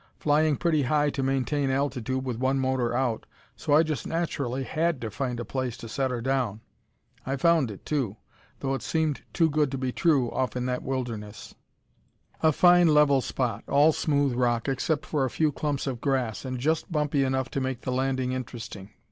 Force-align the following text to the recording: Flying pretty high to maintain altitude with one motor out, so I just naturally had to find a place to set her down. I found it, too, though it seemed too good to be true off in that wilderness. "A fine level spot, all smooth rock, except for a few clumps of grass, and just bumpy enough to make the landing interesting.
Flying 0.17 0.57
pretty 0.57 0.81
high 0.81 1.11
to 1.11 1.21
maintain 1.21 1.69
altitude 1.69 2.25
with 2.25 2.39
one 2.39 2.57
motor 2.57 2.95
out, 2.97 3.27
so 3.55 3.73
I 3.73 3.83
just 3.83 4.07
naturally 4.07 4.63
had 4.63 4.99
to 5.01 5.11
find 5.11 5.39
a 5.39 5.45
place 5.45 5.77
to 5.77 5.87
set 5.87 6.09
her 6.09 6.21
down. 6.21 6.61
I 7.23 7.35
found 7.35 7.69
it, 7.69 7.85
too, 7.85 8.17
though 8.61 8.73
it 8.73 8.81
seemed 8.81 9.21
too 9.31 9.47
good 9.47 9.69
to 9.69 9.77
be 9.77 9.91
true 9.91 10.31
off 10.31 10.55
in 10.55 10.65
that 10.65 10.81
wilderness. 10.81 11.53
"A 12.41 12.51
fine 12.51 12.87
level 12.87 13.21
spot, 13.21 13.63
all 13.67 13.91
smooth 13.93 14.33
rock, 14.33 14.67
except 14.67 15.05
for 15.05 15.23
a 15.23 15.29
few 15.29 15.51
clumps 15.51 15.85
of 15.85 16.01
grass, 16.01 16.45
and 16.45 16.57
just 16.57 16.91
bumpy 16.91 17.23
enough 17.23 17.51
to 17.51 17.61
make 17.61 17.81
the 17.81 17.91
landing 17.91 18.31
interesting. 18.31 18.89